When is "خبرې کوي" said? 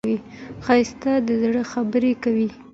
1.71-2.49